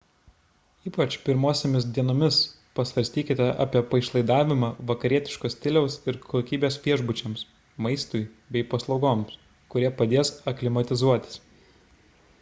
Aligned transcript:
ypač 0.89 1.15
pirmosiomis 1.25 1.83
dienomis 1.97 2.37
pasvarstykite 2.79 3.49
apie 3.65 3.83
paišlaidavimą 3.91 4.69
vakarietiško 4.93 5.51
stiliaus 5.55 5.97
ir 6.13 6.17
kokybės 6.31 6.77
viešbučiams 6.87 7.43
maistui 7.87 8.21
bei 8.57 8.67
paslaugoms 8.73 9.35
kurie 9.75 9.93
padės 10.01 10.33
aklimatizuotis 10.53 11.37